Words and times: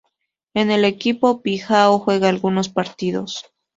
En 0.55 0.71
el 0.71 0.83
equipo 0.83 1.43
"Pijao" 1.43 1.99
juega 1.99 2.27
algunos 2.27 2.69
partidos. 2.69 3.45